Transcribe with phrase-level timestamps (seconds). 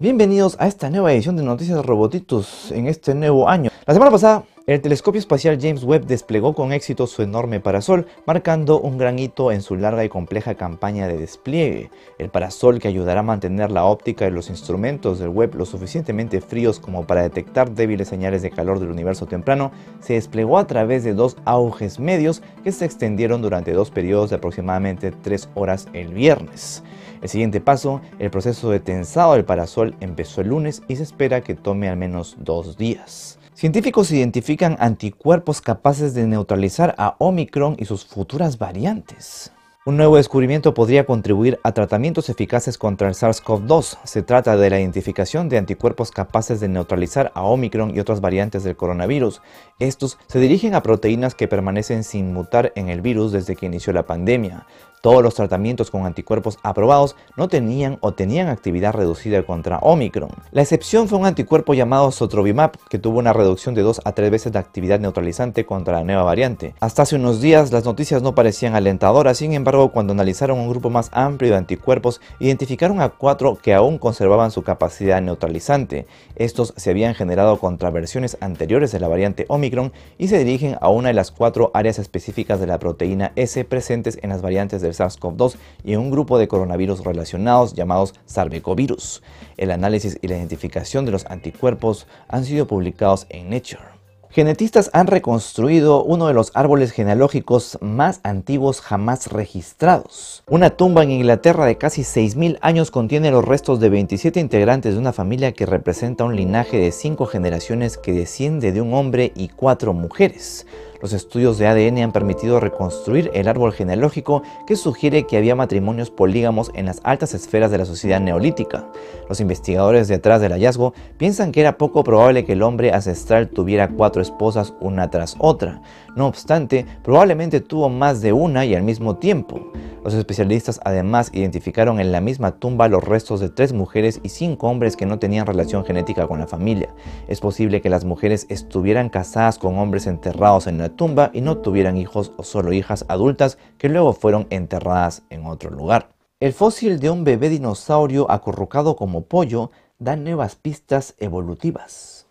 [0.00, 3.72] Bienvenidos a esta nueva edición de Noticias Robotitos en este nuevo año.
[3.84, 4.44] La semana pasada,
[4.74, 9.50] el telescopio espacial James Webb desplegó con éxito su enorme parasol, marcando un gran hito
[9.50, 11.90] en su larga y compleja campaña de despliegue.
[12.18, 16.42] El parasol que ayudará a mantener la óptica de los instrumentos del Webb lo suficientemente
[16.42, 21.02] fríos como para detectar débiles señales de calor del universo temprano, se desplegó a través
[21.02, 26.12] de dos auges medios que se extendieron durante dos periodos de aproximadamente tres horas el
[26.12, 26.82] viernes.
[27.22, 31.40] El siguiente paso, el proceso de tensado del parasol empezó el lunes y se espera
[31.40, 33.37] que tome al menos dos días.
[33.58, 39.50] Científicos identifican anticuerpos capaces de neutralizar a Omicron y sus futuras variantes.
[39.84, 43.98] Un nuevo descubrimiento podría contribuir a tratamientos eficaces contra el SARS-CoV-2.
[44.04, 48.62] Se trata de la identificación de anticuerpos capaces de neutralizar a Omicron y otras variantes
[48.62, 49.42] del coronavirus.
[49.80, 53.92] Estos se dirigen a proteínas que permanecen sin mutar en el virus desde que inició
[53.92, 54.66] la pandemia.
[55.00, 60.30] Todos los tratamientos con anticuerpos aprobados no tenían o tenían actividad reducida contra Omicron.
[60.50, 64.30] La excepción fue un anticuerpo llamado Sotrovimab, que tuvo una reducción de 2 a 3
[64.30, 66.74] veces de actividad neutralizante contra la nueva variante.
[66.80, 70.90] Hasta hace unos días las noticias no parecían alentadoras, sin embargo cuando analizaron un grupo
[70.90, 76.06] más amplio de anticuerpos, identificaron a cuatro que aún conservaban su capacidad neutralizante.
[76.34, 80.88] Estos se habían generado contra versiones anteriores de la variante Omicron y se dirigen a
[80.88, 84.87] una de las cuatro áreas específicas de la proteína S presentes en las variantes de
[84.92, 89.22] SARS-CoV-2 y un grupo de coronavirus relacionados llamados sarbecovirus.
[89.56, 93.98] El análisis y la identificación de los anticuerpos han sido publicados en Nature.
[94.30, 100.42] Genetistas han reconstruido uno de los árboles genealógicos más antiguos jamás registrados.
[100.46, 105.00] Una tumba en Inglaterra de casi 6.000 años contiene los restos de 27 integrantes de
[105.00, 109.48] una familia que representa un linaje de 5 generaciones que desciende de un hombre y
[109.48, 110.66] 4 mujeres.
[111.00, 116.10] Los estudios de ADN han permitido reconstruir el árbol genealógico que sugiere que había matrimonios
[116.10, 118.88] polígamos en las altas esferas de la sociedad neolítica.
[119.28, 123.88] Los investigadores detrás del hallazgo piensan que era poco probable que el hombre ancestral tuviera
[123.88, 125.82] cuatro esposas una tras otra.
[126.16, 129.70] No obstante, probablemente tuvo más de una y al mismo tiempo.
[130.04, 134.68] Los especialistas además identificaron en la misma tumba los restos de tres mujeres y cinco
[134.68, 136.88] hombres que no tenían relación genética con la familia.
[137.28, 141.58] Es posible que las mujeres estuvieran casadas con hombres enterrados en la tumba y no
[141.58, 146.08] tuvieran hijos o solo hijas adultas que luego fueron enterradas en otro lugar.
[146.40, 152.26] El fósil de un bebé dinosaurio acurrucado como pollo da nuevas pistas evolutivas.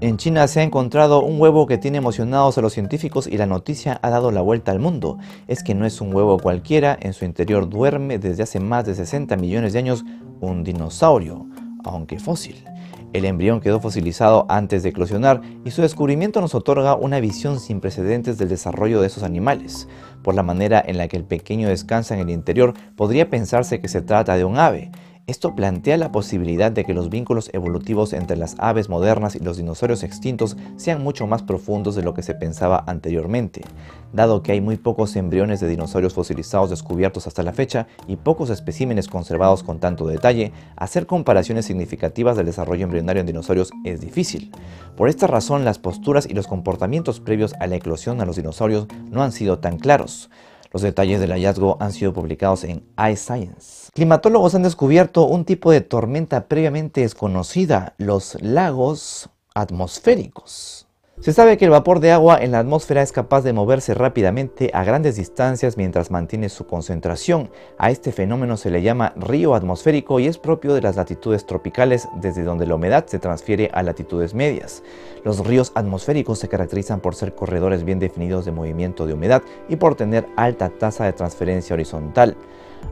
[0.00, 3.46] En China se ha encontrado un huevo que tiene emocionados a los científicos y la
[3.46, 5.18] noticia ha dado la vuelta al mundo.
[5.46, 8.94] Es que no es un huevo cualquiera, en su interior duerme desde hace más de
[8.94, 10.04] 60 millones de años
[10.40, 11.46] un dinosaurio,
[11.84, 12.64] aunque fósil.
[13.12, 17.80] El embrión quedó fosilizado antes de eclosionar y su descubrimiento nos otorga una visión sin
[17.80, 19.86] precedentes del desarrollo de esos animales.
[20.22, 23.88] Por la manera en la que el pequeño descansa en el interior, podría pensarse que
[23.88, 24.90] se trata de un ave.
[25.28, 29.56] Esto plantea la posibilidad de que los vínculos evolutivos entre las aves modernas y los
[29.56, 33.62] dinosaurios extintos sean mucho más profundos de lo que se pensaba anteriormente.
[34.12, 38.50] Dado que hay muy pocos embriones de dinosaurios fosilizados descubiertos hasta la fecha y pocos
[38.50, 44.50] especímenes conservados con tanto detalle, hacer comparaciones significativas del desarrollo embrionario en dinosaurios es difícil.
[44.96, 48.88] Por esta razón, las posturas y los comportamientos previos a la eclosión a los dinosaurios
[49.08, 50.30] no han sido tan claros.
[50.72, 53.90] Los detalles del hallazgo han sido publicados en iScience.
[53.92, 60.86] Climatólogos han descubierto un tipo de tormenta previamente desconocida, los lagos atmosféricos.
[61.22, 64.72] Se sabe que el vapor de agua en la atmósfera es capaz de moverse rápidamente
[64.74, 67.48] a grandes distancias mientras mantiene su concentración.
[67.78, 72.08] A este fenómeno se le llama río atmosférico y es propio de las latitudes tropicales
[72.16, 74.82] desde donde la humedad se transfiere a latitudes medias.
[75.22, 79.76] Los ríos atmosféricos se caracterizan por ser corredores bien definidos de movimiento de humedad y
[79.76, 82.36] por tener alta tasa de transferencia horizontal.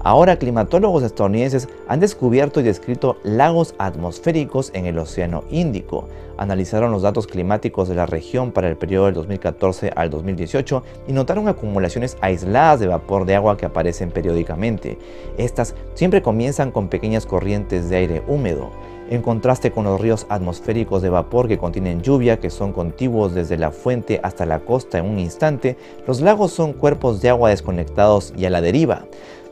[0.00, 6.08] Ahora climatólogos estadounidenses han descubierto y descrito lagos atmosféricos en el Océano Índico.
[6.36, 8.17] Analizaron los datos climáticos de la región
[8.52, 13.56] para el periodo del 2014 al 2018 y notaron acumulaciones aisladas de vapor de agua
[13.56, 14.98] que aparecen periódicamente.
[15.36, 18.70] Estas siempre comienzan con pequeñas corrientes de aire húmedo.
[19.10, 23.56] En contraste con los ríos atmosféricos de vapor que contienen lluvia, que son contiguos desde
[23.56, 28.34] la fuente hasta la costa en un instante, los lagos son cuerpos de agua desconectados
[28.36, 29.06] y a la deriva.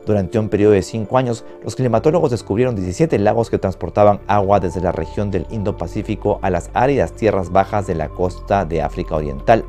[0.06, 4.80] Durante un periodo de 5 años, los climatólogos descubrieron 17 lagos que transportaban agua desde
[4.80, 9.64] la región del Indo-Pacífico a las áridas tierras bajas de la costa de África Oriental.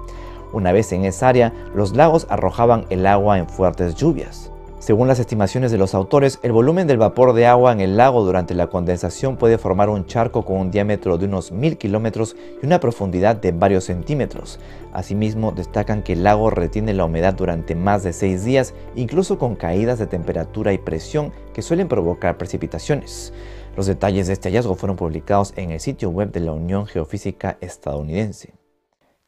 [0.54, 4.52] Una vez en esa área, los lagos arrojaban el agua en fuertes lluvias.
[4.80, 8.24] Según las estimaciones de los autores, el volumen del vapor de agua en el lago
[8.24, 12.66] durante la condensación puede formar un charco con un diámetro de unos mil kilómetros y
[12.68, 14.60] una profundidad de varios centímetros.
[14.94, 19.56] Asimismo, destacan que el lago retiene la humedad durante más de seis días, incluso con
[19.56, 23.34] caídas de temperatura y presión que suelen provocar precipitaciones.
[23.76, 27.58] Los detalles de este hallazgo fueron publicados en el sitio web de la Unión Geofísica
[27.62, 28.54] estadounidense.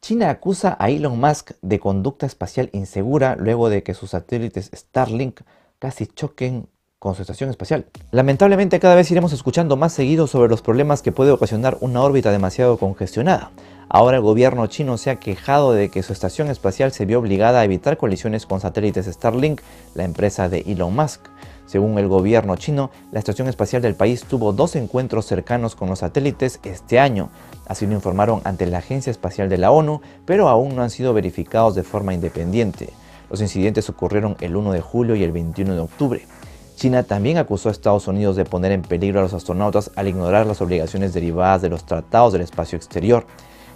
[0.02, 5.40] China acusa a Elon Musk de conducta espacial insegura luego de que sus satélites Starlink
[5.78, 6.68] casi choquen
[6.98, 7.84] con su estación espacial.
[8.10, 12.32] Lamentablemente cada vez iremos escuchando más seguido sobre los problemas que puede ocasionar una órbita
[12.32, 13.50] demasiado congestionada.
[13.90, 17.60] Ahora el gobierno chino se ha quejado de que su estación espacial se vio obligada
[17.60, 19.60] a evitar colisiones con satélites Starlink,
[19.94, 21.28] la empresa de Elon Musk.
[21.70, 26.00] Según el gobierno chino, la estación espacial del país tuvo dos encuentros cercanos con los
[26.00, 27.30] satélites este año.
[27.68, 31.14] Así lo informaron ante la Agencia Espacial de la ONU, pero aún no han sido
[31.14, 32.88] verificados de forma independiente.
[33.30, 36.26] Los incidentes ocurrieron el 1 de julio y el 21 de octubre.
[36.74, 40.46] China también acusó a Estados Unidos de poner en peligro a los astronautas al ignorar
[40.46, 43.26] las obligaciones derivadas de los tratados del espacio exterior.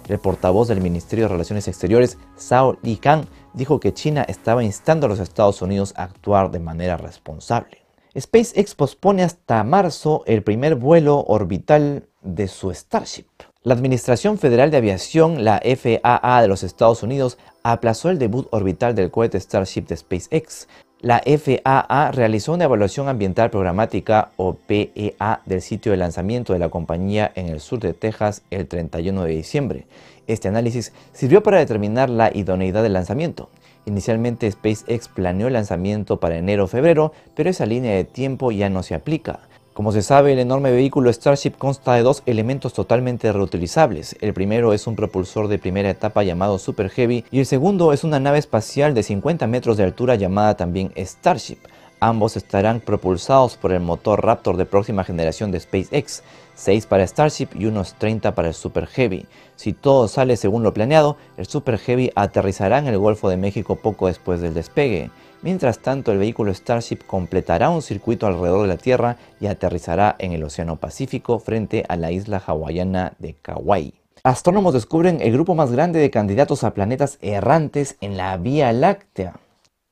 [0.09, 5.09] El portavoz del Ministerio de Relaciones Exteriores, Zhao Lijiang, dijo que China estaba instando a
[5.09, 7.84] los Estados Unidos a actuar de manera responsable.
[8.17, 13.25] SpaceX pospone hasta marzo el primer vuelo orbital de su Starship.
[13.63, 18.95] La Administración Federal de Aviación, la FAA de los Estados Unidos, aplazó el debut orbital
[18.95, 20.67] del cohete Starship de SpaceX
[21.05, 26.69] la FAA realizó una evaluación ambiental programática o PEA del sitio de lanzamiento de la
[26.69, 29.85] compañía en el sur de Texas el 31 de diciembre.
[30.25, 33.49] Este análisis sirvió para determinar la idoneidad del lanzamiento.
[33.85, 38.69] Inicialmente SpaceX planeó el lanzamiento para enero o febrero, pero esa línea de tiempo ya
[38.69, 39.39] no se aplica.
[39.75, 44.15] Como se sabe, el enorme vehículo Starship consta de dos elementos totalmente reutilizables.
[44.21, 48.05] El primero es un propulsor de primera etapa llamado Super Heavy y el segundo es
[48.05, 51.57] una nave espacial de 50 metros de altura llamada también Starship.
[51.99, 56.23] Ambos estarán propulsados por el motor Raptor de próxima generación de SpaceX,
[56.55, 59.25] 6 para Starship y unos 30 para el Super Heavy.
[59.55, 63.77] Si todo sale según lo planeado, el Super Heavy aterrizará en el Golfo de México
[63.77, 65.09] poco después del despegue.
[65.41, 70.33] Mientras tanto, el vehículo Starship completará un circuito alrededor de la Tierra y aterrizará en
[70.33, 73.93] el Océano Pacífico frente a la isla hawaiana de Kauai.
[74.23, 79.35] Astrónomos descubren el grupo más grande de candidatos a planetas errantes en la Vía Láctea.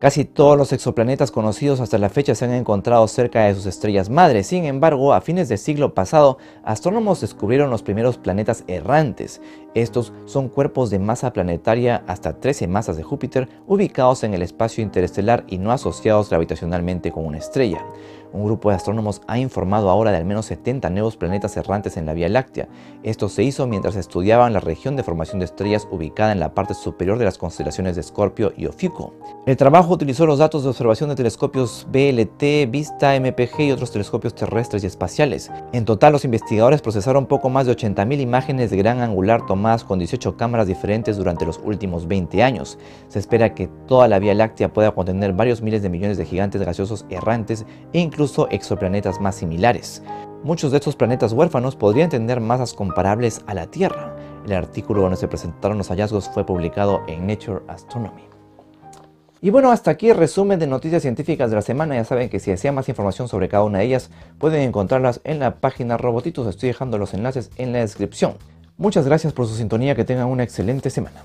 [0.03, 4.09] Casi todos los exoplanetas conocidos hasta la fecha se han encontrado cerca de sus estrellas
[4.09, 4.47] madres.
[4.47, 9.39] Sin embargo, a fines del siglo pasado, astrónomos descubrieron los primeros planetas errantes.
[9.75, 14.83] Estos son cuerpos de masa planetaria hasta 13 masas de Júpiter ubicados en el espacio
[14.83, 17.85] interestelar y no asociados gravitacionalmente con una estrella.
[18.33, 22.07] Un grupo de astrónomos ha informado ahora de al menos 70 nuevos planetas errantes en
[22.07, 22.67] la Vía Láctea.
[23.03, 26.73] Esto se hizo mientras estudiaban la región de formación de estrellas ubicada en la parte
[26.73, 29.13] superior de las constelaciones de Escorpio y Ofiuco.
[29.45, 34.33] El trabajo utilizó los datos de observación de telescopios BLT, Vista, MPG y otros telescopios
[34.33, 35.51] terrestres y espaciales.
[35.71, 39.99] En total, los investigadores procesaron poco más de 80.000 imágenes de gran angular tomadas con
[39.99, 42.79] 18 cámaras diferentes durante los últimos 20 años.
[43.09, 46.63] Se espera que toda la Vía Láctea pueda contener varios miles de millones de gigantes
[46.63, 50.01] gaseosos errantes e incluso exoplanetas más similares.
[50.43, 54.15] Muchos de estos planetas huérfanos podrían tener masas comparables a la Tierra.
[54.45, 58.23] El artículo donde se presentaron los hallazgos fue publicado en Nature Astronomy.
[59.41, 61.95] Y bueno, hasta aquí el resumen de noticias científicas de la semana.
[61.95, 65.39] Ya saben que si desean más información sobre cada una de ellas, pueden encontrarlas en
[65.39, 66.47] la página Robotitos.
[66.47, 68.35] Estoy dejando los enlaces en la descripción.
[68.77, 71.21] Muchas gracias por su sintonía, que tengan una excelente semana.